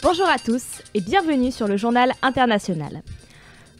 [0.00, 0.64] Bonjour à tous
[0.94, 3.02] et bienvenue sur le journal international.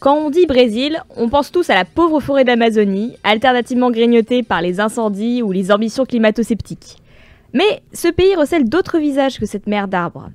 [0.01, 4.61] Quand on dit Brésil, on pense tous à la pauvre forêt d'Amazonie, alternativement grignotée par
[4.61, 6.97] les incendies ou les ambitions climato-sceptiques.
[7.53, 10.31] Mais ce pays recèle d'autres visages que cette mer d'arbres.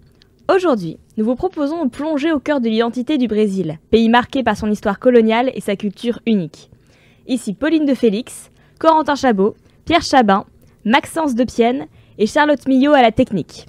[0.50, 4.56] Aujourd'hui, nous vous proposons de plonger au cœur de l'identité du Brésil, pays marqué par
[4.56, 6.70] son histoire coloniale et sa culture unique.
[7.28, 10.46] Ici Pauline de Félix, Corentin Chabot, Pierre Chabin,
[10.86, 11.88] Maxence Depienne
[12.18, 13.66] et Charlotte Millot à la technique.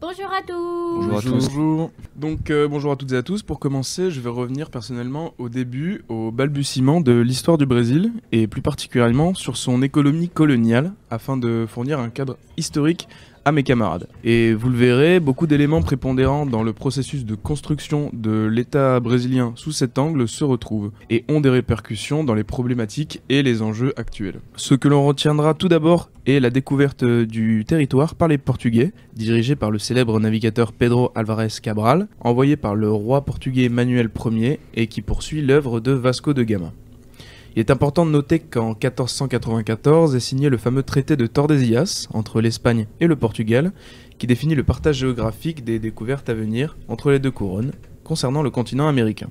[0.00, 1.48] Bonjour à tous Bonjour à tous.
[1.50, 1.90] Bonjour.
[2.16, 3.42] Donc euh, bonjour à toutes et à tous.
[3.42, 8.46] Pour commencer, je vais revenir personnellement au début, au balbutiement de l'histoire du Brésil et
[8.46, 13.08] plus particulièrement sur son économie coloniale afin de fournir un cadre historique
[13.52, 14.08] mes camarades.
[14.24, 19.52] Et vous le verrez, beaucoup d'éléments prépondérants dans le processus de construction de l'État brésilien
[19.56, 23.92] sous cet angle se retrouvent et ont des répercussions dans les problématiques et les enjeux
[23.96, 24.40] actuels.
[24.56, 29.56] Ce que l'on retiendra tout d'abord est la découverte du territoire par les Portugais, dirigé
[29.56, 34.86] par le célèbre navigateur Pedro Alvarez Cabral, envoyé par le roi portugais Manuel Ier et
[34.86, 36.72] qui poursuit l'œuvre de Vasco de Gama.
[37.56, 42.40] Il est important de noter qu'en 1494 est signé le fameux traité de Tordesillas entre
[42.40, 43.72] l'Espagne et le Portugal,
[44.18, 47.72] qui définit le partage géographique des découvertes à venir entre les deux couronnes
[48.04, 49.30] concernant le continent américain.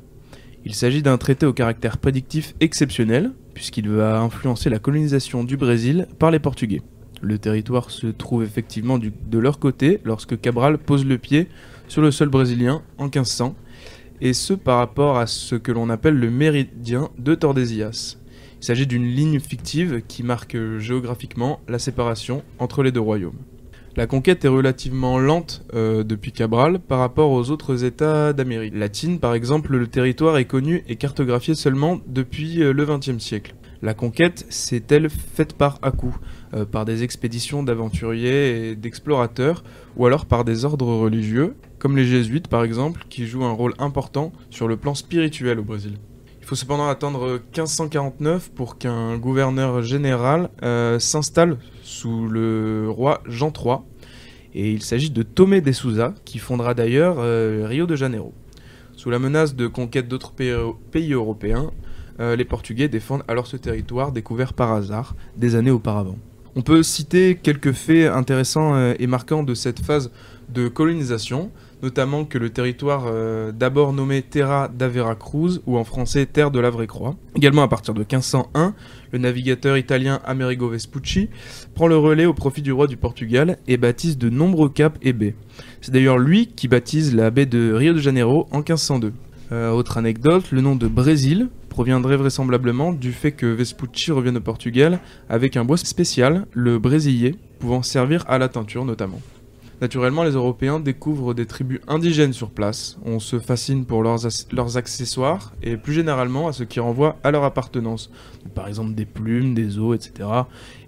[0.65, 6.05] Il s'agit d'un traité au caractère prédictif exceptionnel, puisqu'il va influencer la colonisation du Brésil
[6.19, 6.81] par les Portugais.
[7.21, 11.47] Le territoire se trouve effectivement de leur côté lorsque Cabral pose le pied
[11.87, 13.55] sur le sol brésilien en 1500,
[14.21, 18.17] et ce par rapport à ce que l'on appelle le méridien de Tordesillas.
[18.61, 23.39] Il s'agit d'une ligne fictive qui marque géographiquement la séparation entre les deux royaumes.
[23.95, 29.19] La conquête est relativement lente euh, depuis Cabral par rapport aux autres États d'Amérique latine.
[29.19, 33.55] Par exemple, le territoire est connu et cartographié seulement depuis euh, le XXe siècle.
[33.81, 36.15] La conquête s'est-elle faite par à-coup,
[36.53, 39.63] euh, par des expéditions d'aventuriers et d'explorateurs,
[39.95, 43.73] ou alors par des ordres religieux, comme les jésuites par exemple, qui jouent un rôle
[43.79, 45.93] important sur le plan spirituel au Brésil.
[46.41, 53.51] Il faut cependant attendre 1549 pour qu'un gouverneur général euh, s'installe sous le roi Jean
[53.55, 53.77] III,
[54.53, 58.33] et il s'agit de Tomé de Souza, qui fondera d'ailleurs euh, Rio de Janeiro.
[58.95, 61.71] Sous la menace de conquête d'autres pays, européens,
[62.19, 66.17] euh, les Portugais défendent alors ce territoire découvert par hasard des années auparavant.
[66.55, 70.11] On peut citer quelques faits intéressants euh, et marquants de cette phase
[70.49, 71.51] de colonisation,
[71.83, 76.49] notamment que le territoire euh, d'abord nommé Terra da Vera Cruz, ou en français Terre
[76.49, 77.15] de la Vraie Croix.
[77.35, 78.73] Également à partir de 1501,
[79.11, 81.29] le navigateur italien Amerigo Vespucci
[81.75, 85.13] prend le relais au profit du roi du Portugal et baptise de nombreux caps et
[85.13, 85.35] baies.
[85.81, 89.13] C'est d'ailleurs lui qui baptise la baie de Rio de Janeiro en 1502.
[89.51, 94.41] Euh, autre anecdote, le nom de Brésil proviendrait vraisemblablement du fait que Vespucci revienne au
[94.41, 99.19] Portugal avec un bois spécial, le brésillier, pouvant servir à la teinture notamment.
[99.81, 102.97] Naturellement, les Européens découvrent des tribus indigènes sur place.
[103.05, 107.31] On se fascine pour leurs, leurs accessoires et plus généralement à ce qui renvoie à
[107.31, 108.11] leur appartenance.
[108.55, 110.27] Par exemple des plumes, des os, etc.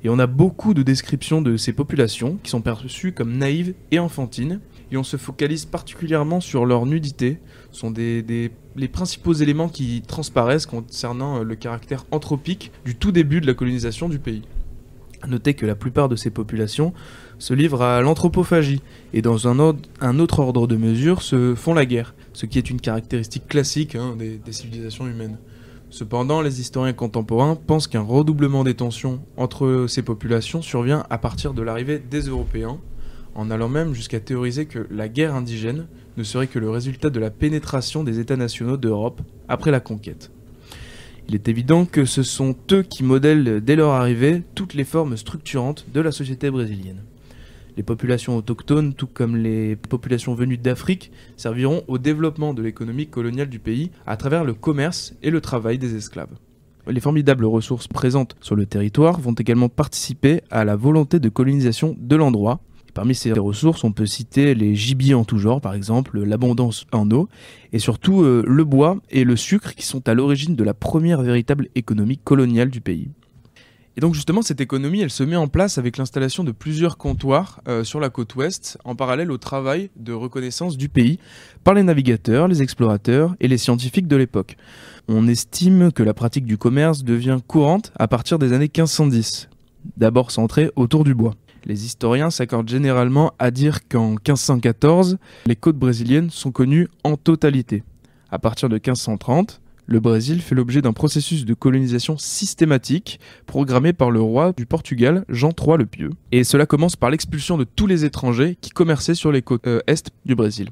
[0.04, 4.00] Et on a beaucoup de descriptions de ces populations qui sont perçues comme naïves et
[4.00, 4.60] enfantines.
[4.91, 7.40] Et on se focalise particulièrement sur leur nudité.
[7.72, 13.40] Sont des, les principaux éléments qui transparaissent concernant euh, le caractère anthropique du tout début
[13.40, 14.41] de la colonisation du pays.
[15.22, 16.94] À noter que la plupart de ces populations
[17.38, 18.81] se livrent à l'anthropophagie
[19.13, 22.57] et dans un, ordre- un autre ordre de mesure se font la guerre, ce qui
[22.57, 25.38] est une caractéristique classique hein, des civilisations humaines.
[25.91, 31.53] Cependant, les historiens contemporains pensent qu'un redoublement des tensions entre ces populations survient à partir
[31.53, 32.80] de l'arrivée des Européens,
[33.36, 35.88] en allant même jusqu'à théoriser que la guerre indigène
[36.18, 40.31] ne serait que le résultat de la pénétration des États nationaux d'Europe après la conquête.
[41.28, 45.16] Il est évident que ce sont eux qui modèlent dès leur arrivée toutes les formes
[45.16, 47.03] structurantes de la société brésilienne.
[47.78, 53.50] Les populations autochtones, tout comme les populations venues d'Afrique, serviront au développement de l'économie coloniale
[53.50, 56.36] du pays à travers le commerce et le travail des esclaves.
[56.88, 61.96] Les formidables ressources présentes sur le territoire vont également participer à la volonté de colonisation
[61.98, 62.59] de l'endroit.
[62.94, 67.10] Parmi ces ressources, on peut citer les gibiers en tout genre, par exemple, l'abondance en
[67.12, 67.30] eau,
[67.71, 71.21] et surtout euh, le bois et le sucre qui sont à l'origine de la première
[71.21, 73.10] véritable économie coloniale du pays.
[73.98, 77.62] Et donc justement, cette économie, elle se met en place avec l'installation de plusieurs comptoirs
[77.68, 81.19] euh, sur la côte ouest, en parallèle au travail de reconnaissance du pays
[81.63, 84.56] par les navigateurs, les explorateurs et les scientifiques de l'époque.
[85.10, 89.50] On estime que la pratique du commerce devient courante à partir des années 1510,
[89.98, 91.36] d'abord centrée autour du bois.
[91.66, 97.84] Les historiens s'accordent généralement à dire qu'en 1514, les côtes brésiliennes sont connues en totalité.
[98.31, 104.10] À partir de 1530, le Brésil fait l'objet d'un processus de colonisation systématique programmé par
[104.10, 106.12] le roi du Portugal, Jean III le Pieux.
[106.31, 109.81] Et cela commence par l'expulsion de tous les étrangers qui commerçaient sur les côtes euh,
[109.88, 110.69] est du Brésil.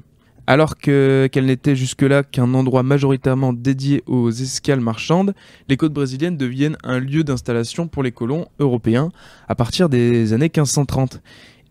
[0.50, 5.32] Alors que, qu'elle n'était jusque-là qu'un endroit majoritairement dédié aux escales marchandes,
[5.68, 9.12] les côtes brésiliennes deviennent un lieu d'installation pour les colons européens
[9.46, 11.22] à partir des années 1530.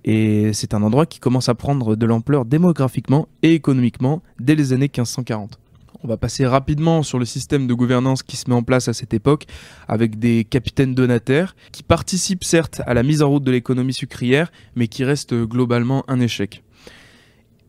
[0.06, 4.72] Et c'est un endroit qui commence à prendre de l'ampleur démographiquement et économiquement dès les
[4.72, 5.60] années 1540.
[6.02, 8.94] On va passer rapidement sur le système de gouvernance qui se met en place à
[8.94, 9.44] cette époque,
[9.90, 14.54] avec des capitaines donataires, qui participent certes à la mise en route de l'économie sucrière,
[14.78, 16.64] mais qui restent globalement un échec.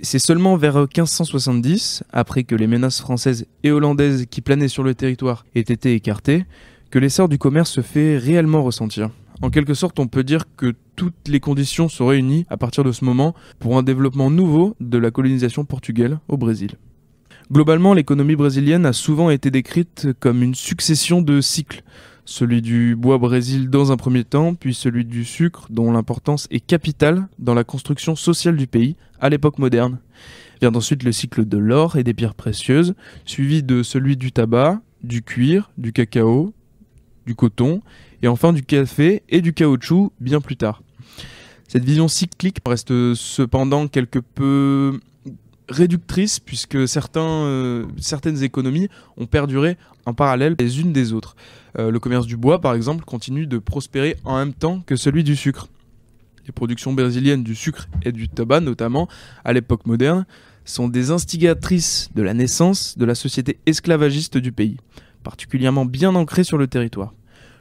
[0.02, 4.94] C'est seulement vers 1570, après que les menaces françaises et hollandaises qui planaient sur le
[4.94, 6.46] territoire aient été écartées,
[6.90, 9.10] que l'essor du commerce se fait réellement ressentir.
[9.42, 12.92] En quelque sorte, on peut dire que toutes les conditions sont réunies à partir de
[12.92, 16.76] ce moment pour un développement nouveau de la colonisation portugaise au Brésil.
[17.52, 21.82] Globalement, l'économie brésilienne a souvent été décrite comme une succession de cycles.
[22.30, 26.64] Celui du bois Brésil dans un premier temps, puis celui du sucre, dont l'importance est
[26.64, 29.98] capitale dans la construction sociale du pays à l'époque moderne.
[30.60, 32.94] Vient ensuite le cycle de l'or et des pierres précieuses,
[33.24, 36.54] suivi de celui du tabac, du cuir, du cacao,
[37.26, 37.82] du coton,
[38.22, 40.84] et enfin du café et du caoutchouc bien plus tard.
[41.66, 45.00] Cette vision cyclique reste cependant quelque peu
[45.68, 51.34] réductrice puisque euh, certaines économies ont perduré en parallèle les unes des autres.
[51.78, 55.24] Euh, le commerce du bois, par exemple, continue de prospérer en même temps que celui
[55.24, 55.68] du sucre.
[56.46, 59.08] Les productions brésiliennes du sucre et du tabac, notamment
[59.44, 60.26] à l'époque moderne,
[60.64, 64.76] sont des instigatrices de la naissance de la société esclavagiste du pays,
[65.22, 67.14] particulièrement bien ancrée sur le territoire.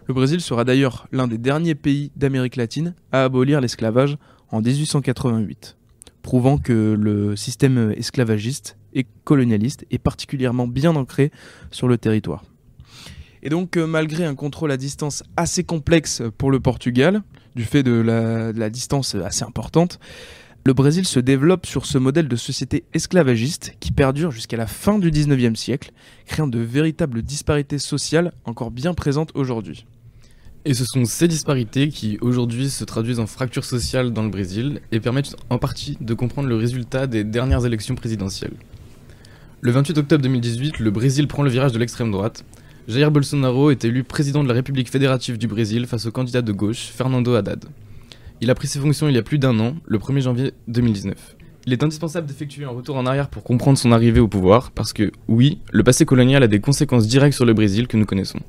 [0.07, 4.17] Le Brésil sera d'ailleurs l'un des derniers pays d'Amérique latine à abolir l'esclavage
[4.49, 5.75] en 1888
[6.21, 11.31] prouvant que le système esclavagiste et colonialiste est particulièrement bien ancré
[11.71, 12.43] sur le territoire.
[13.41, 17.21] Et donc, euh, malgré un contrôle à distance assez complexe pour le Portugal,
[17.55, 19.99] du fait de la, de la, distance assez importante,
[20.65, 24.99] le Brésil se développe sur ce modèle de société esclavagiste qui perdure jusqu'à la fin
[24.99, 25.91] du 19e siècle,
[26.25, 29.85] créant de véritables disparités sociales encore bien présentes aujourd'hui.
[30.65, 34.81] Et ce sont ces disparités qui aujourd'hui se traduisent en fractures sociales dans le Brésil
[34.91, 38.53] et permettent en partie de comprendre le résultat des dernières élections présidentielles.
[39.61, 42.43] Le 28 octobre 2018, le Brésil prend le virage de l'extrême droite.
[42.89, 46.51] Jair Bolsonaro est élu président de la République fédérative du Brésil face au candidat de
[46.51, 47.65] gauche, Fernando Haddad.
[48.41, 51.35] Il a pris ses fonctions il y a plus d'un an, le 1er janvier 2019.
[51.67, 54.91] Il est indispensable d'effectuer un retour en arrière pour comprendre son arrivée au pouvoir, parce
[54.91, 58.39] que, oui, le passé colonial a des conséquences directes sur le Brésil que nous connaissons.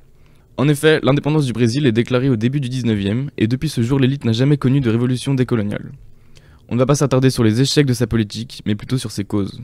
[0.57, 4.01] En effet, l'indépendance du Brésil est déclarée au début du 19e, et depuis ce jour
[4.01, 5.93] l'élite n'a jamais connu de révolution décoloniale.
[6.71, 9.25] On ne va pas s'attarder sur les échecs de sa politique, mais plutôt sur ses
[9.25, 9.61] causes.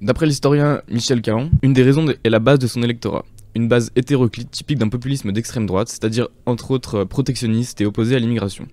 [0.00, 3.90] D'après l'historien Michel Caron, une des raisons est la base de son électorat, une base
[3.96, 8.66] hétéroclite typique d'un populisme d'extrême droite, c'est-à-dire entre autres protectionniste et opposé à l'immigration.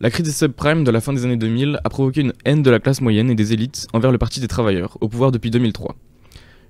[0.00, 2.70] La crise des subprimes de la fin des années 2000 a provoqué une haine de
[2.70, 5.96] la classe moyenne et des élites envers le Parti des travailleurs, au pouvoir depuis 2003.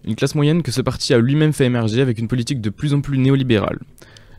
[0.06, 2.94] Une classe moyenne que ce parti a lui-même fait émerger avec une politique de plus
[2.94, 3.80] en plus néolibérale.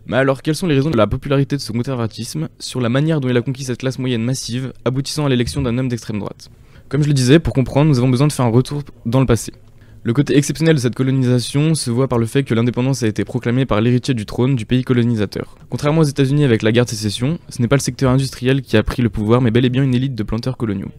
[0.07, 3.21] Mais alors, quelles sont les raisons de la popularité de ce conservatisme sur la manière
[3.21, 6.49] dont il a conquis cette classe moyenne massive, aboutissant à l'élection d'un homme d'extrême droite?
[6.87, 9.27] Comme je le disais, pour comprendre, nous avons besoin de faire un retour dans le
[9.27, 9.53] passé.
[10.01, 13.25] Le côté exceptionnel de cette colonisation se voit par le fait que l'indépendance a été
[13.25, 15.57] proclamée par l'héritier du trône du pays colonisateur.
[15.69, 18.77] Contrairement aux États-Unis avec la guerre de sécession, ce n'est pas le secteur industriel qui
[18.77, 20.91] a pris le pouvoir, mais bel et bien une élite de planteurs coloniaux.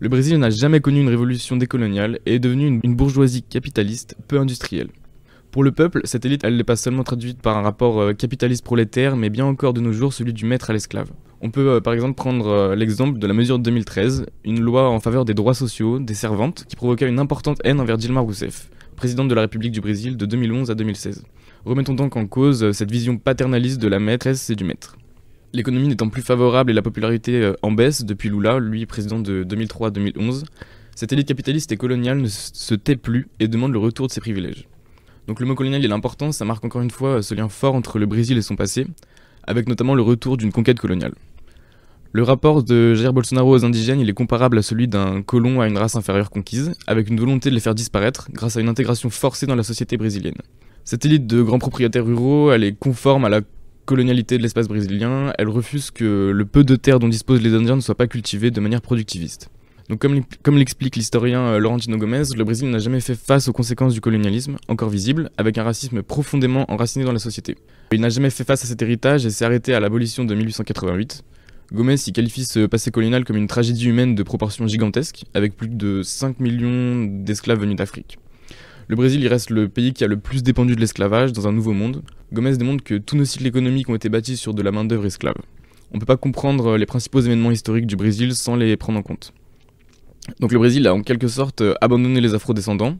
[0.00, 4.38] Le Brésil n'a jamais connu une révolution décoloniale et est devenu une, bourgeoisie capitaliste peu
[4.38, 4.88] industrielle.
[5.50, 8.64] Pour le peuple, cette élite, elle n'est pas seulement traduite par un rapport euh, capitaliste
[8.64, 11.10] prolétaire, mais bien encore de nos jours celui du maître à l'esclave.
[11.42, 14.88] On peut euh, par exemple prendre euh, l'exemple de la mesure de 2013, une loi
[14.88, 18.70] en faveur des droits sociaux des servantes qui provoqua une importante haine envers Dilma Rousseff,
[18.96, 21.24] présidente de la République du Brésil de 2011 à 2016.
[21.64, 24.96] Remettons donc en cause cette vision paternaliste de la maîtresse et du maître.
[25.52, 29.42] L'économie n'étant plus favorable et la popularité euh, en baisse depuis Lula, lui président de
[29.42, 30.44] 2003 2011,
[30.94, 34.20] cette élite capitaliste et coloniale ne se tait plus et demande le retour de ses
[34.20, 34.68] privilèges.
[35.26, 37.98] Donc le mot colonial est important, ça marque encore une fois ce lien fort entre
[37.98, 38.86] le Brésil et son passé,
[39.46, 41.12] avec notamment le retour d'une conquête coloniale.
[42.12, 45.68] Le rapport de Jair Bolsonaro aux indigènes, il est comparable à celui d'un colon à
[45.68, 49.10] une race inférieure conquise, avec une volonté de les faire disparaître grâce à une intégration
[49.10, 50.40] forcée dans la société brésilienne.
[50.84, 53.40] Cette élite de grands propriétaires ruraux, elle est conforme à la
[53.84, 57.76] colonialité de l'espace brésilien, elle refuse que le peu de terres dont disposent les Indiens
[57.76, 59.50] ne soit pas cultivé de manière productiviste.
[60.00, 64.00] Comme, l'explique l'historien euh, Laurentino Gomez, le Brésil n'a jamais fait face aux conséquences du
[64.00, 67.56] colonialisme, encore visible, avec un racisme profondément enraciné dans la société.
[67.92, 71.22] Il n'a jamais fait face à cet héritage et s'est arrêté à l'abolition de 1888.
[71.72, 75.68] Gomez y qualifie ce passé colonial comme une tragédie humaine de proportions gigantesques, avec plus
[75.68, 78.18] de 5 millions d'esclaves venus d'Afrique.
[78.88, 81.52] Le Brésil il reste le pays qui a le plus dépendu de l'esclavage dans un
[81.52, 82.02] nouveau monde.
[82.32, 85.36] Gomez démontre que tous nos cycles économiques ont été bâtis sur de la main-d'œuvre esclave.
[85.92, 89.02] On ne peut pas comprendre les principaux événements historiques du Brésil sans les prendre en
[89.02, 89.32] compte.
[90.40, 92.96] Donc le Brésil a en quelque sorte euh, abandonné les afro-descendants,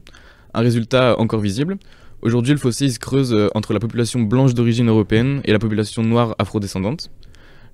[0.53, 1.77] un résultat encore visible.
[2.21, 6.03] Aujourd'hui, le fossé se creuse euh, entre la population blanche d'origine européenne et la population
[6.03, 7.11] noire afro-descendante.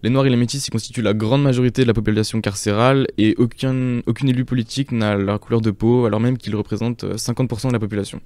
[0.03, 4.01] Les Noirs et les Métis constituent la grande majorité de la population carcérale et aucun,
[4.05, 7.79] aucun élu politique n'a leur couleur de peau, alors même qu'ils représentent 50% de la
[7.79, 8.19] population.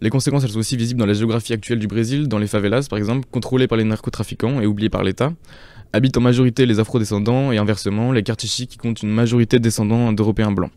[0.00, 2.98] Les conséquences, sont aussi visibles dans la géographie actuelle du Brésil, dans les favelas par
[2.98, 5.32] exemple, contrôlées par les narcotrafiquants et oubliées par l'État.
[5.92, 9.62] Habitent en majorité les afro-descendants et inversement, les quartiers chics qui comptent une majorité de
[9.62, 10.72] descendants d'Européens blancs.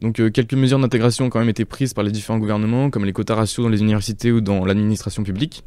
[0.00, 3.04] Donc euh, quelques mesures d'intégration ont quand même été prises par les différents gouvernements, comme
[3.04, 5.64] les quotas raciaux dans les universités ou dans l'administration publique,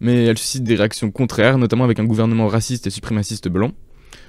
[0.00, 3.72] mais elles suscitent des réactions contraires, notamment avec un gouvernement raciste et suprémaciste blanc.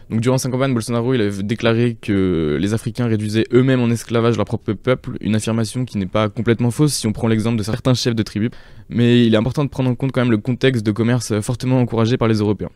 [0.10, 4.36] Donc durant sa campagne, Bolsonaro il avait déclaré que les Africains réduisaient eux-mêmes en esclavage
[4.36, 7.63] leur propre peuple, une affirmation qui n'est pas complètement fausse si on prend l'exemple de
[7.63, 8.50] certains chefs de tribus,
[8.89, 11.79] mais il est important de prendre en compte quand même le contexte de commerce fortement
[11.79, 12.72] encouragé par les Européens.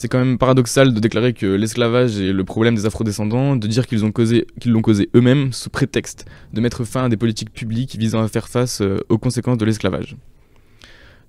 [0.00, 3.84] C'est quand même paradoxal de déclarer que l'esclavage est le problème des afrodescendants, de dire
[3.84, 4.46] qu'ils l'ont causé,
[4.80, 8.80] causé eux-mêmes sous prétexte de mettre fin à des politiques publiques visant à faire face
[8.80, 10.14] euh, aux conséquences de l'esclavage.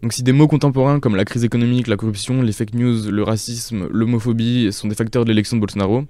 [0.04, 3.24] Donc si des mots contemporains comme la crise économique, la corruption, les fake news, le
[3.24, 6.04] racisme, l'homophobie sont des facteurs de l'élection de Bolsonaro,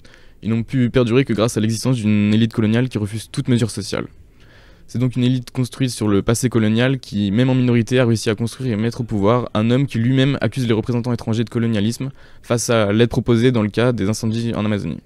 [0.43, 3.71] ils n'ont pu perdurer que grâce à l'existence d'une élite coloniale qui refuse toute mesure
[3.71, 4.07] sociale.
[4.89, 8.31] C'est donc une élite construite sur le passé colonial qui, même en minorité, a réussi
[8.31, 11.50] à construire et mettre au pouvoir un homme qui lui-même accuse les représentants étrangers de
[11.51, 12.10] colonialisme
[12.41, 14.98] face à l'aide proposée dans le cas des incendies en Amazonie.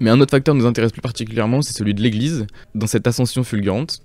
[0.00, 3.44] Mais un autre facteur nous intéresse plus particulièrement, c'est celui de l'Église, dans cette ascension
[3.44, 4.00] fulgurante.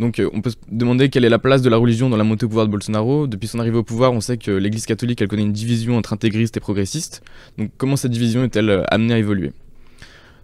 [0.00, 2.24] Donc euh, on peut se demander quelle est la place de la religion dans la
[2.24, 3.28] montée au pouvoir de Bolsonaro.
[3.28, 6.12] Depuis son arrivée au pouvoir, on sait que l'Église catholique elle connaît une division entre
[6.12, 7.22] intégristes et progressistes.
[7.56, 9.52] Donc comment cette division est-elle euh, amenée à évoluer?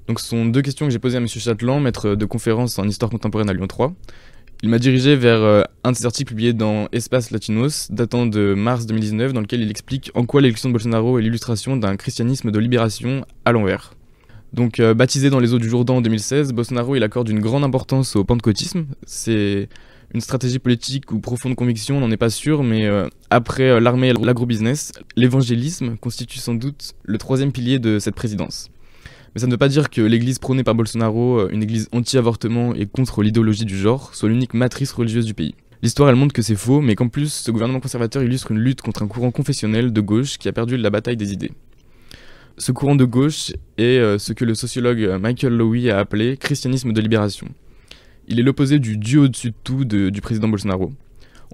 [0.09, 1.27] Donc ce sont deux questions que j'ai posées à M.
[1.27, 3.93] Châtelain, maître de conférence en histoire contemporaine à Lyon 3.
[4.63, 8.55] Il m'a dirigé vers euh, un de ses articles publiés dans Espace Latinos, datant de
[8.55, 12.51] mars 2019, dans lequel il explique en quoi l'élection de Bolsonaro est l'illustration d'un christianisme
[12.51, 13.93] de libération à l'envers.
[14.55, 17.65] Donc euh, baptisé dans les eaux du Jourdain en 2016, Bolsonaro il accorde une grande
[17.65, 18.87] importance au pentecôtisme.
[19.05, 19.69] C'est
[20.15, 24.09] une stratégie politique ou profonde conviction, on n'en est pas sûr, mais euh, après l'armée
[24.09, 28.71] et l'agrobusiness, l'évangélisme constitue sans doute le troisième pilier de cette présidence.
[29.37, 32.87] Mais ça ne veut pas dire que l'église prônée par Bolsonaro, une église anti-avortement et
[32.87, 35.55] contre l'idéologie du genre, soit l'unique matrice religieuse du pays.
[35.83, 38.81] L'histoire elle montre que c'est faux, mais qu'en plus, ce gouvernement conservateur illustre une lutte
[38.81, 41.53] contre un courant confessionnel de gauche qui a perdu la bataille des idées.
[42.57, 46.95] Ce courant de gauche est euh, ce que le sociologue Michael Lowy a appelé christianisme
[46.95, 47.47] de libération.
[48.29, 50.93] Il est l'opposé du dieu au-dessus de tout du président Bolsonaro.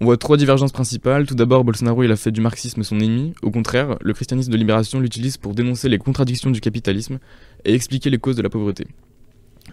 [0.00, 1.26] On voit trois divergences principales.
[1.26, 3.34] Tout d'abord, Bolsonaro il a fait du marxisme son ennemi.
[3.42, 7.18] Au contraire, le christianisme de libération l'utilise pour dénoncer les contradictions du capitalisme
[7.64, 8.87] et expliquer les causes de la pauvreté.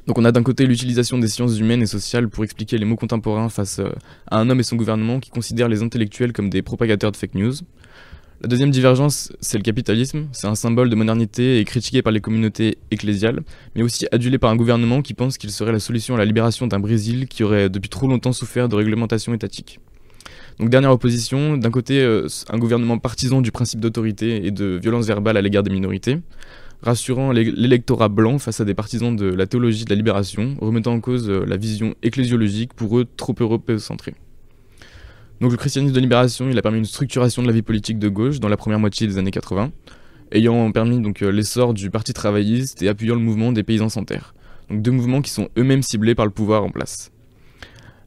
[0.07, 2.95] Donc on a d'un côté l'utilisation des sciences humaines et sociales pour expliquer les mots
[2.95, 3.89] contemporains face euh,
[4.29, 7.35] à un homme et son gouvernement qui considèrent les intellectuels comme des propagateurs de fake
[7.35, 7.53] news.
[8.41, 10.29] La deuxième divergence, c'est le capitalisme.
[10.31, 13.41] C'est un symbole de modernité et critiqué par les communautés ecclésiales,
[13.75, 16.65] mais aussi adulé par un gouvernement qui pense qu'il serait la solution à la libération
[16.65, 19.81] d'un Brésil qui aurait depuis trop longtemps souffert de réglementation étatique.
[20.57, 25.05] Donc dernière opposition, d'un côté euh, un gouvernement partisan du principe d'autorité et de violence
[25.05, 26.19] verbale à l'égard des minorités,
[26.81, 31.01] rassurant l'électorat blanc face à des partisans de la théologie de la libération, remettant en
[31.01, 34.15] cause euh, la vision ecclésiologique pour eux trop européocentrée.
[35.41, 38.09] Donc le christianisme de libération, il a permis une structuration de la vie politique de
[38.09, 39.71] gauche dans la première moitié des années 80,
[40.31, 44.03] ayant permis donc euh, l'essor du Parti travailliste et appuyant le mouvement des paysans sans
[44.03, 44.33] terre.
[44.69, 47.11] Donc deux mouvements qui sont eux-mêmes ciblés par le pouvoir en place.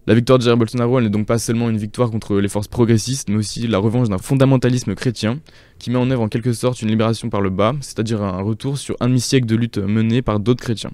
[0.04, 3.28] La victoire de Jair Bolsonaro, n'est donc pas seulement une victoire contre les forces progressistes,
[3.28, 5.38] mais aussi la revanche d'un fondamentalisme chrétien
[5.78, 8.78] qui met en œuvre en quelque sorte une libération par le bas, c'est-à-dire un retour
[8.78, 10.90] sur un demi-siècle de lutte menée par d'autres chrétiens.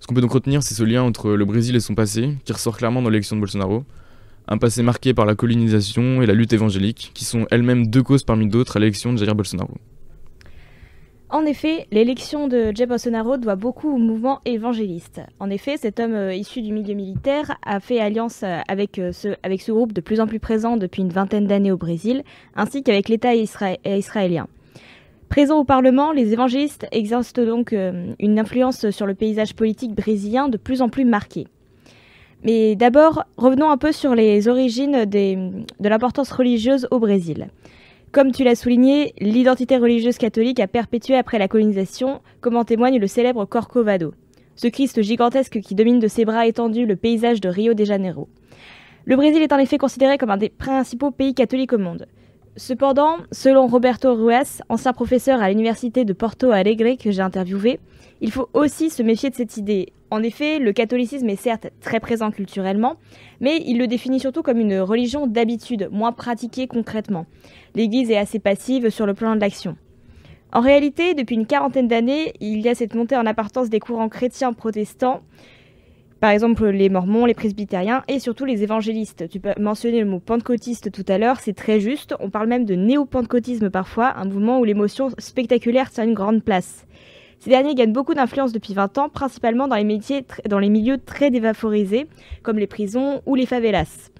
[0.00, 2.54] Ce qu'on peut donc retenir, c'est ce lien entre le Brésil et son passé, qui
[2.54, 3.84] ressort clairement dans l'élection de Bolsonaro,
[4.48, 8.24] un passé marqué par la colonisation et la lutte évangélique, qui sont elles-mêmes deux causes
[8.24, 9.74] parmi d'autres à l'élection de Jair Bolsonaro.
[11.34, 15.20] En effet, l'élection de Jair Bolsonaro doit beaucoup au mouvement évangéliste.
[15.40, 19.10] En effet, cet homme euh, issu du milieu militaire a fait alliance euh, avec, euh,
[19.10, 22.22] ce, avec ce groupe de plus en plus présent depuis une vingtaine d'années au Brésil,
[22.54, 24.46] ainsi qu'avec l'État israélien.
[25.28, 30.56] Présents au Parlement, les évangélistes exercent donc une influence sur le paysage politique brésilien de
[30.56, 31.48] plus en plus marquée.
[32.44, 37.48] Mais d'abord, revenons un peu sur les origines de l'importance religieuse au Brésil.
[38.14, 43.00] Comme tu l'as souligné, l'identité religieuse catholique a perpétué après la colonisation, comme en témoigne
[43.00, 44.14] le célèbre Corcovado,
[44.54, 48.28] ce Christ gigantesque qui domine de ses bras étendus le paysage de Rio de Janeiro.
[49.04, 52.06] Le Brésil est en effet considéré comme un des principaux pays catholiques au monde.
[52.56, 57.80] Cependant, selon Roberto Ruas, ancien professeur à l'université de Porto Alegre que j'ai interviewé,
[58.20, 59.92] il faut aussi se méfier de cette idée.
[60.12, 62.94] En effet, le catholicisme est certes très présent culturellement,
[63.40, 67.26] mais il le définit surtout comme une religion d'habitude, moins pratiquée concrètement.
[67.74, 69.76] L'Église est assez passive sur le plan de l'action.
[70.52, 74.08] En réalité, depuis une quarantaine d'années, il y a cette montée en appartance des courants
[74.08, 75.22] chrétiens protestants,
[76.20, 79.28] par exemple les mormons, les presbytériens et surtout les évangélistes.
[79.28, 82.14] Tu peux mentionner le mot pentecôtiste tout à l'heure, c'est très juste.
[82.20, 86.86] On parle même de néo-pentecôtisme parfois, un mouvement où l'émotion spectaculaire tient une grande place.
[87.40, 90.00] Ces derniers gagnent beaucoup d'influence depuis 20 ans, principalement dans les,
[90.48, 92.06] dans les milieux très défavorisés,
[92.42, 94.10] comme les prisons ou les favelas.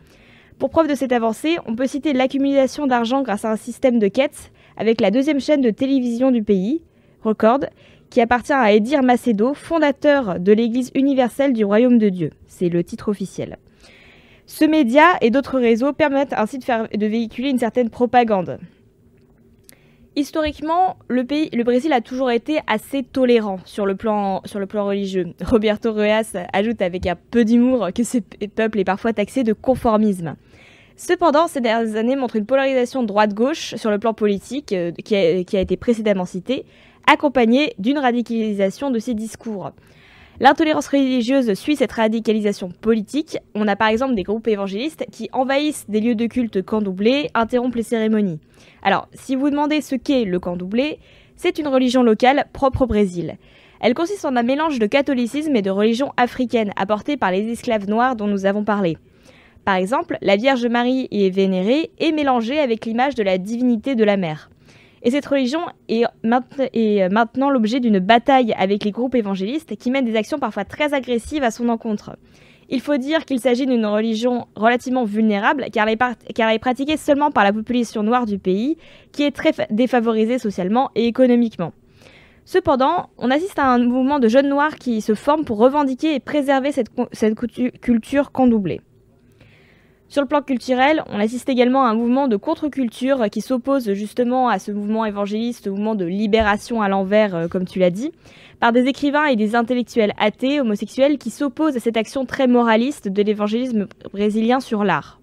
[0.58, 4.08] Pour preuve de cette avancée, on peut citer l'accumulation d'argent grâce à un système de
[4.08, 6.82] quêtes avec la deuxième chaîne de télévision du pays,
[7.22, 7.60] Record,
[8.14, 12.30] qui appartient à Edir Macedo, fondateur de l'Église universelle du Royaume de Dieu.
[12.46, 13.58] C'est le titre officiel.
[14.46, 18.60] Ce média et d'autres réseaux permettent ainsi de, faire, de véhiculer une certaine propagande.
[20.14, 24.66] Historiquement, le, pays, le Brésil a toujours été assez tolérant sur le plan, sur le
[24.66, 25.34] plan religieux.
[25.44, 28.18] Roberto Reas ajoute avec un peu d'humour que ce
[28.54, 30.36] peuple est parfois taxé de conformisme.
[30.96, 35.42] Cependant, ces dernières années montrent une polarisation droite-gauche sur le plan politique euh, qui, a,
[35.42, 36.64] qui, a, été précédemment citée,
[37.06, 39.72] accompagnée d'une radicalisation de ces discours.
[40.40, 43.38] L'intolérance religieuse suit cette radicalisation politique.
[43.54, 47.76] On a par exemple des groupes évangélistes qui envahissent des lieux de culte candoublés, interrompent
[47.76, 48.40] les cérémonies.
[48.82, 50.98] Alors, si vous demandez ce qu'est le candoublé,
[51.36, 53.36] c'est une religion locale propre au Brésil.
[53.80, 57.88] Elle consiste en un mélange de catholicisme et de religion africaine apportée par les esclaves
[57.88, 58.96] noirs dont nous avons parlé.
[59.64, 64.04] Par exemple, la Vierge Marie est vénérée et mélangée avec l'image de la divinité de
[64.04, 64.50] la mer.
[65.04, 66.04] Et cette religion est,
[67.10, 71.44] maintenant l'objet d'une bataille avec les groupes évangélistes qui mènent des actions parfois très agressives
[71.44, 72.16] à son encontre.
[72.70, 77.44] Il faut dire qu'il s'agit d'une religion relativement vulnérable car elle, est pratiquée seulement par
[77.44, 78.78] la population noire du pays
[79.12, 81.74] qui est très défavorisée socialement et économiquement.
[82.46, 86.20] Cependant, on assiste à un mouvement de jeunes noirs qui se forment pour revendiquer et
[86.20, 87.34] préserver cette, cette
[87.80, 88.80] culture candoublée.
[90.08, 94.48] Sur le plan culturel, on assiste également à un mouvement de contre-culture qui s'oppose justement
[94.48, 98.12] à ce mouvement évangéliste, mouvement de libération à l'envers, euh, comme tu l'as dit,
[98.60, 103.08] par des écrivains et des intellectuels athées, homosexuels, qui s'opposent à cette action très moraliste
[103.08, 105.20] de l'évangélisme brésilien sur l'art.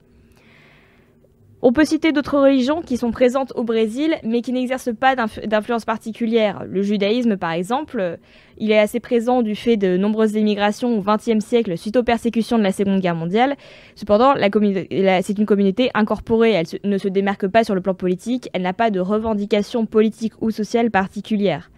[1.64, 5.86] On peut citer d'autres religions qui sont présentes au Brésil, mais qui n'exercent pas d'influence
[5.86, 6.64] particulière.
[6.68, 8.18] Le judaïsme, par exemple,
[8.58, 12.58] il est assez présent du fait de nombreuses émigrations au XXe siècle suite aux persécutions
[12.58, 13.56] de la Seconde Guerre mondiale.
[13.94, 18.64] Cependant, c'est une communauté incorporée, elle ne se démarque pas sur le plan politique, elle
[18.64, 21.70] n'a pas de revendications politiques ou sociales particulières.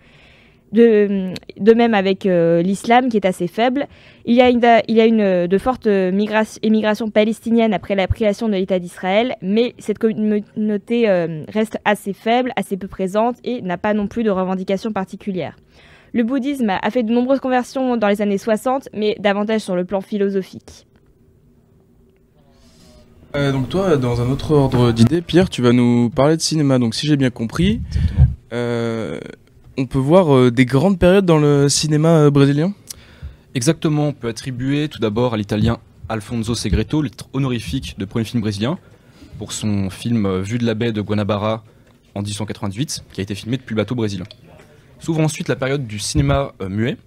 [0.74, 1.34] De,
[1.76, 3.88] même avec euh, l'islam qui est assez faible.
[4.26, 8.48] Il y a une, il y a une de forte émigration palestinienne après la création
[8.48, 13.78] de l'État d'Israël, mais cette communauté euh, reste assez faible, assez peu présente et n'a
[13.78, 15.56] pas non plus de revendications particulières.
[16.12, 19.86] Le bouddhisme a fait de nombreuses conversions dans les années 60, mais davantage sur le
[19.86, 20.88] plan philosophique.
[23.36, 26.80] Euh, donc toi, dans un autre ordre d'idées, Pierre, tu vas nous parler de cinéma.
[26.80, 27.82] Donc si j'ai bien compris,
[29.78, 32.74] on peut voir euh, des grandes périodes dans le cinéma euh, brésilien?
[33.56, 38.26] Exactement, on peut attribuer tout d'abord à l'italien Alfonso Segreto le titre honorifique de premier
[38.26, 38.78] film brésilien
[39.38, 41.64] pour son film euh, Vue de la baie de Guanabara
[42.16, 44.26] en 1898, qui a été filmé depuis le bateau brésilien.
[45.00, 46.98] S'ouvre ensuite la période du cinéma muet,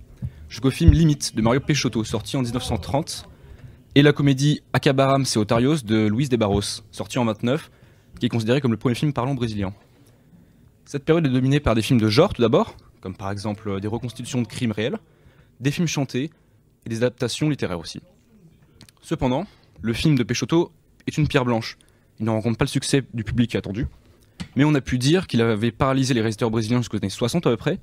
[0.48, 3.28] jusqu'au film Limite de Mario Peixoto, sorti en 1930,
[3.94, 7.70] et la comédie Acabaram et Otarios de Luis de Barros, sorti en 29,
[8.18, 9.72] qui est considéré comme le premier film parlant brésilien.
[10.86, 13.80] Cette période est dominée par des films de genre tout d'abord, comme par exemple euh,
[13.80, 14.98] des reconstitutions de crimes réels,
[15.58, 16.30] des films chantés
[16.84, 18.00] et des adaptations littéraires aussi.
[19.02, 19.46] Cependant,
[19.80, 20.70] le film de Peixoto
[21.08, 21.76] est une pierre blanche.
[22.20, 23.88] Il ne rencontre pas le succès du public attendu,
[24.54, 27.50] mais on a pu dire qu'il avait paralysé les réalisateurs brésiliens jusqu'aux années 60 à
[27.50, 27.80] peu près,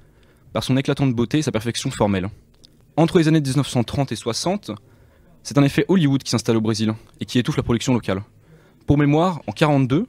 [0.53, 2.29] par son éclatante beauté et sa perfection formelle.
[2.95, 4.71] Entre les années 1930 et 60,
[5.43, 8.23] c'est en effet Hollywood qui s'installe au Brésil et qui étouffe la production locale.
[8.87, 10.07] Pour mémoire, en 1942,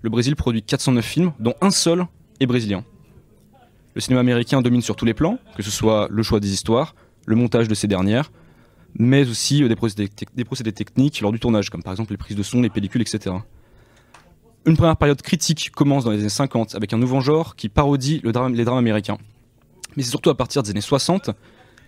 [0.00, 2.06] le Brésil produit 409 films, dont un seul
[2.46, 2.84] brésilien.
[3.94, 6.94] Le cinéma américain domine sur tous les plans, que ce soit le choix des histoires,
[7.26, 8.30] le montage de ces dernières,
[8.98, 12.42] mais aussi euh, des procédés, techniques lors du tournage, comme par exemple les prises de
[12.42, 13.36] son, les pellicules, etc.
[14.64, 18.22] Une première période critique commence dans les années 50 avec un nouveau genre qui parodie
[18.24, 19.18] les drames américains.
[19.96, 21.30] Mais c'est surtout à partir des années 60,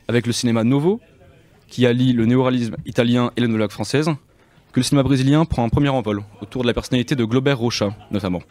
[0.08, 1.00] avec le cinéma novo,
[1.68, 4.10] qui allie le néoralisme italien et la nouvelle française,
[4.72, 7.96] que le cinéma brésilien prend un premier envol, autour de la personnalité de Glober Rocha
[8.10, 8.42] notamment.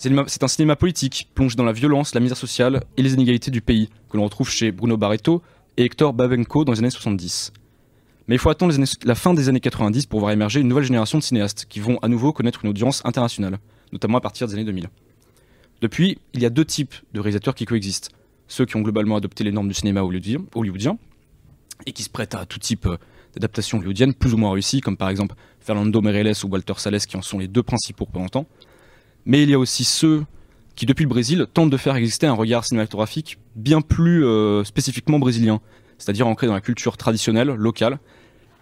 [0.00, 3.60] C'est un cinéma politique, plongé dans la violence, la misère sociale et les inégalités du
[3.60, 5.42] pays, que l'on retrouve chez Bruno Barreto
[5.76, 7.52] et Hector Babenco dans les années 70.
[8.26, 11.18] Mais il faut attendre la fin des années 90 pour voir émerger une nouvelle génération
[11.18, 13.58] de cinéastes qui vont à nouveau connaître une audience internationale,
[13.92, 14.88] notamment à partir des années 2000.
[15.82, 18.08] Depuis, il y a deux types de réalisateurs qui coexistent.
[18.48, 20.96] Ceux qui ont globalement adopté les normes du cinéma hollywoodien
[21.84, 22.96] et qui se prêtent à tout type euh,
[23.34, 27.18] d'adaptation hollywoodienne plus ou moins réussies, comme par exemple Fernando Meirelles ou Walter Salles qui
[27.18, 28.46] en sont les deux principaux représentants
[29.26, 30.24] mais il y a aussi ceux
[30.76, 35.18] qui depuis le Brésil tente de faire exister un regard cinématographique bien plus euh, spécifiquement
[35.18, 35.60] brésilien,
[35.98, 37.98] c'est-à-dire ancré dans la culture traditionnelle, locale,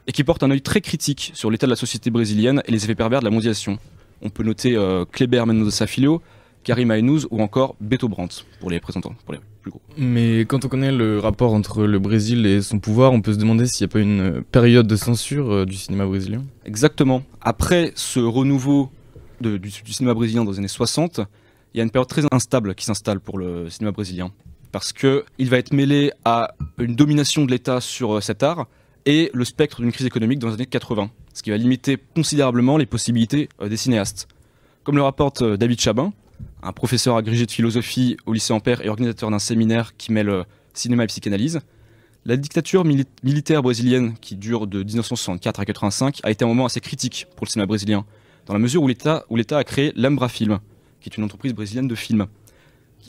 [0.06, 2.84] et qui porte un œil très critique sur l'état de la société brésilienne et les
[2.84, 3.78] effets pervers de la mondialisation.
[4.22, 6.20] On peut noter euh, Kleber Mendoza Filho,
[6.64, 9.80] Karim Ainouz ou encore Beto Brandt pour les présentants, pour les plus gros.
[9.96, 13.38] Mais quand on connaît le rapport entre le Brésil et son pouvoir, on peut se
[13.38, 16.42] demander s'il n'y a pas une période de censure euh, du cinéma brésilien.
[16.64, 17.22] Exactement.
[17.40, 18.90] Après ce renouveau
[19.40, 21.20] du, cinéma brésilien dans les années 60,
[21.74, 24.30] il y a une période très instable qui s'installe pour le cinéma brésilien.
[24.72, 28.66] Parce que il va être mêlé à une domination de l'État sur euh, cet art
[29.06, 32.76] et le spectre d'une crise économique dans les années 80, ce qui va limiter considérablement
[32.76, 34.28] les possibilités euh, des cinéastes.
[34.84, 36.12] Comme le rapporte euh, David Chabin,
[36.62, 41.04] un professeur agrégé de philosophie au lycée Ampère et organisateur d'un séminaire qui mêle cinéma
[41.04, 41.60] et psychanalyse,
[42.24, 46.66] la dictature mili- militaire brésilienne, qui dure de 1964 à 85, a été un moment
[46.66, 48.04] assez critique pour le cinéma brésilien,
[48.48, 49.24] dans la mesure où l'État
[49.58, 50.58] a créé l'Ambra Film,
[51.00, 52.26] qui est une entreprise brésilienne de films,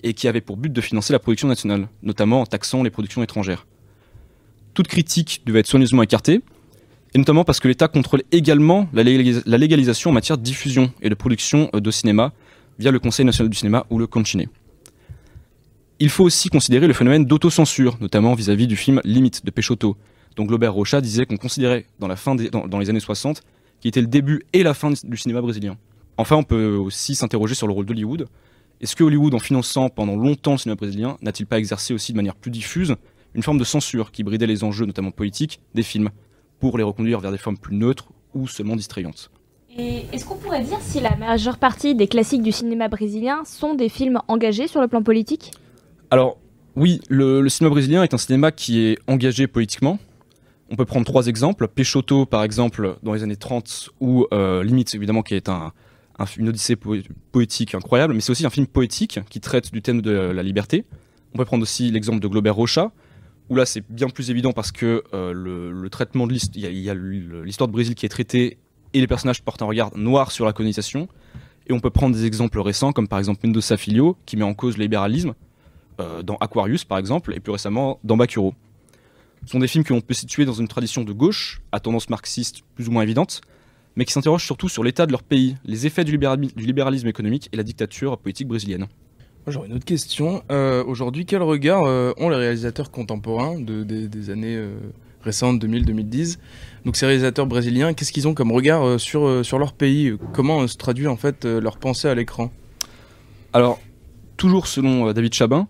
[0.04, 3.23] et qui avait pour but de financer la production nationale, notamment en taxant les productions
[3.23, 3.65] étrangères.
[4.73, 6.41] Toute critique devait être soigneusement écartée,
[7.13, 10.91] et notamment parce que l'État contrôle également la, légalis- la légalisation en matière de diffusion
[11.02, 12.34] et de production euh, de cinéma
[12.78, 14.45] via le Conseil national du cinéma ou le Concine.
[15.99, 19.97] Il faut aussi considérer le phénomène d'autocensure, notamment vis-à-vis du film Limite de Peixoto,
[20.36, 23.41] dont Globert Rocha disait qu'on considérait dans les années 60
[23.82, 25.78] qui était le début et la fin du cinéma brésilien.
[26.18, 28.28] Enfin, on peut aussi s'interroger sur le rôle d'Hollywood.
[28.82, 32.18] Est-ce que Hollywood, en finançant pendant longtemps le cinéma brésilien, n'a-t-il pas exercé aussi de
[32.18, 32.96] manière plus diffuse
[33.36, 36.10] une forme de censure qui bridait les enjeux, notamment politiques, des films,
[36.60, 39.32] pour les reconduire vers des formes plus neutres ou seulement distrayantes?
[39.78, 43.76] Et est-ce qu'on pourrait dire si la majeure partie des classiques du cinéma brésilien sont
[43.76, 45.52] des films engagés sur le plan politique?
[46.10, 46.38] Alors,
[46.76, 50.00] oui, le, le cinéma brésilien est un cinéma qui est engagé politiquement.
[50.71, 51.67] On peut prendre trois exemples.
[51.67, 55.71] Peixoto, par exemple, dans les années 30, ou euh, Limite, évidemment, qui est un,
[56.19, 56.95] un- une odyssée po-
[57.32, 60.86] poétique incroyable, mais c'est aussi un film poétique qui traite du thème de la liberté.
[61.34, 62.91] On peut prendre aussi l'exemple de Globert Rocha,
[63.49, 66.89] où là c'est bien plus évident parce que euh, le, traitement de l'histoire, il y
[66.89, 68.58] a- l'histoire de Brésil qui est traitée
[68.93, 71.08] et les personnages portent un regard noir sur la colonisation.
[71.67, 74.53] Et on peut prendre des exemples récents, comme par exemple Mendoza Filho, qui met en
[74.55, 75.34] cause le libéralisme,
[75.99, 78.53] euh, dans Aquarius par exemple, et plus récemment dans Bakuro.
[79.45, 82.10] Ce sont des films que l'on peut situer dans une tradition de gauche, à tendance
[82.10, 83.41] marxiste plus ou moins évidente,
[83.95, 87.08] mais qui s'interrogent surtout sur l'état de leur pays, les effets du, libérali- du libéralisme
[87.08, 88.88] économique et la dictature politique brésilienne.
[89.47, 90.43] J'aurais une autre question.
[90.52, 94.75] Euh, Aujourd'hui, quel regard euh, ont les réalisateurs contemporains de, des- des années euh,
[95.23, 96.38] récentes, 2000-2010
[96.86, 100.13] Donc ces réalisateurs brésiliens, qu'est-ce qu'ils ont comme regard sur, sur leur pays?
[100.34, 102.52] Comment se traduit en fait leur pensée à l'écran?
[103.54, 103.80] Alors,
[104.38, 105.67] toujours selon David Chabin,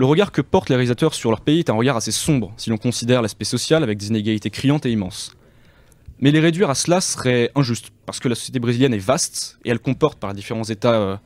[0.00, 2.70] le regard que portent les réalisateurs sur leur pays est un regard assez sombre si
[2.70, 5.36] l'on considère l'aspect social avec des inégalités criantes et immenses.
[6.20, 9.68] Mais les réduire à cela serait injuste, parce que la société brésilienne est vaste et
[9.68, 11.16] elle comporte par différents états euh,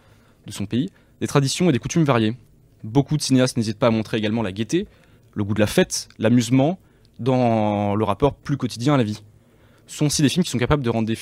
[0.48, 2.34] de son pays des traditions et des coutumes variées.
[2.82, 4.88] Beaucoup de cinéastes n'hésitent pas à montrer également la gaieté,
[5.34, 6.80] le goût de la fête, l'amusement,
[7.20, 9.22] dans le rapport plus quotidien à la vie.
[9.87, 11.12] Ce sont aussi des films qui sont capables de rendre,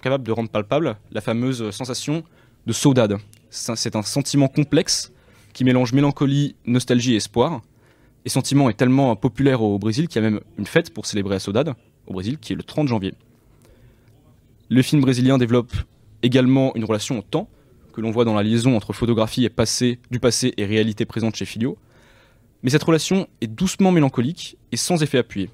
[0.00, 2.22] capables de rendre palpable la fameuse sensation
[2.64, 3.16] de saudade.
[3.50, 5.10] C'est un sentiment complexe
[5.56, 7.62] qui mélange mélancolie, nostalgie et espoir.
[8.26, 11.36] Et sentiment est tellement populaire au Brésil qu'il y a même une fête pour célébrer
[11.36, 11.72] la saudade
[12.06, 13.14] au Brésil qui est le 30 janvier.
[14.68, 15.72] Le film brésilien développe
[16.22, 17.48] également une relation au temps
[17.94, 21.36] que l'on voit dans la liaison entre photographie et passé, du passé et réalité présente
[21.36, 21.78] chez Filio.
[22.62, 25.48] Mais cette relation est doucement mélancolique et sans effet appuyé.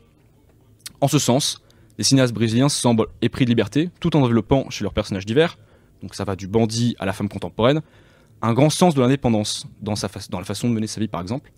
[1.00, 1.62] En ce sens,
[1.96, 5.58] les cinéastes brésiliens semblent épris de liberté tout en développant chez leurs personnages divers,
[6.02, 7.82] donc ça va du bandit à la femme contemporaine,
[8.42, 11.20] un grand sens de l'indépendance dans, sa dans la façon de mener sa vie par
[11.20, 11.52] exemple,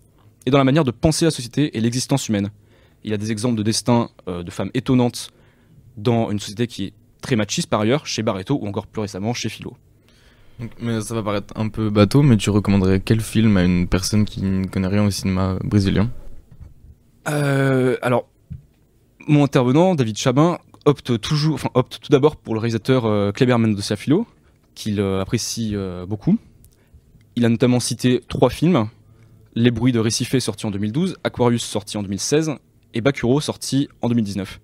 [0.45, 2.49] et dans la manière de penser la société et l'existence humaine.
[3.03, 5.31] Il y a des exemples de destin euh, de femmes étonnantes
[5.97, 9.33] dans une société qui est très machiste par ailleurs, chez Barreto ou encore plus récemment
[9.33, 9.75] chez Philo.
[10.59, 13.87] Donc, mais ça va paraître un peu bateau, mais tu recommanderais quel film à une
[13.87, 16.09] personne qui ne connaît rien au cinéma brésilien?
[17.27, 18.27] Euh, alors,
[19.27, 23.57] mon intervenant, David Chabin, opte toujours, enfin, opte tout d'abord pour le réalisateur euh, Kleber
[23.57, 24.25] Mendoza Filho,
[24.75, 25.75] qu'il euh, apprécie
[26.07, 26.37] beaucoup.
[27.37, 28.87] Il a notamment cité trois films
[29.55, 32.53] Les bruits de Recife sorti en 2012, Aquarius sorti en 2016
[32.93, 34.61] et Bakuro sorti en 2019.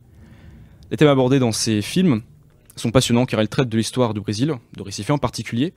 [0.90, 2.22] Les thèmes abordés dans ces films
[2.78, 5.74] sont passionnants car ils traitent de l'histoire du Brésil, de Recife en particulier,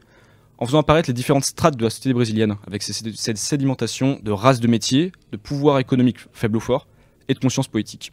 [0.58, 4.60] en faisant apparaître les différentes strates de la société brésilienne, avec cette sédimentation de races
[4.60, 6.86] de métiers, de pouvoir économique faible ou fort,
[7.26, 8.12] et de conscience politique.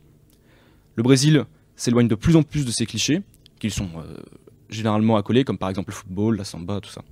[0.95, 3.21] Le Brésil s'éloigne de plus en plus de ces clichés,
[3.59, 4.17] qui sont euh,
[4.69, 7.03] généralement accolés, comme par exemple le football, la samba, tout ça.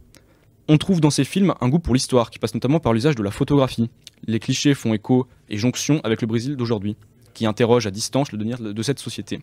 [0.72, 3.24] On trouve dans ces films un goût pour l'histoire, qui passe notamment par l'usage de
[3.24, 3.90] la photographie.
[4.28, 6.96] Les clichés font écho et jonction avec le Brésil d'aujourd'hui,
[7.34, 9.42] qui interroge à distance le devenir de cette société.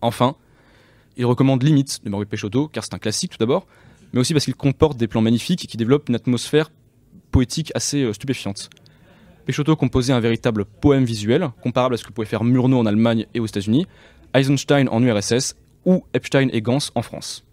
[0.00, 0.36] Enfin,
[1.18, 3.66] il recommande Limite de Mario Peixoto, car c'est un classique tout d'abord,
[4.14, 6.70] mais aussi parce qu'il comporte des plans magnifiques qui développent une atmosphère
[7.30, 8.70] poétique assez euh, stupéfiante.
[9.44, 13.26] Peixoto composait un véritable poème visuel, comparable à ce que pouvait faire Murnau en Allemagne
[13.34, 13.86] et aux États-Unis,
[14.32, 17.44] Eisenstein en URSS ou Epstein et Gans en France.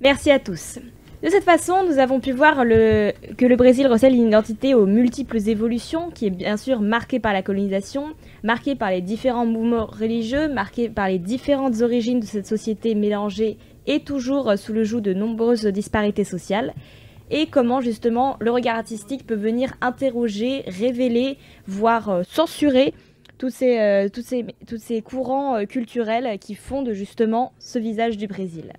[0.00, 0.78] Merci à tous.
[1.22, 5.38] De cette façon, nous avons pu voir que le Brésil recèle une identité aux multiples
[5.48, 10.48] évolutions, qui est bien sûr marquée par la colonisation, marquée par les différents mouvements religieux,
[10.48, 13.56] marquée par les différentes origines de cette société mélangée
[13.86, 16.74] et toujours sous le joug de nombreuses disparités sociales,
[17.30, 22.94] et comment justement le regard artistique peut venir interroger, révéler, voire euh, censurer
[23.38, 28.72] tous ces, euh, courants euh, culturels qui fondent justement ce visage du Brésil.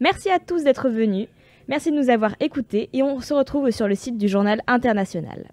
[0.00, 1.28] Merci à tous d'être venus.
[1.68, 5.48] Merci de nous avoir écoutés et on se retrouve sur le site du journal international.